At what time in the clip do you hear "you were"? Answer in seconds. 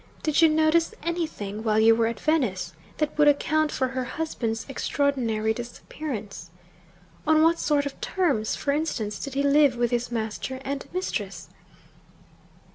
1.77-2.07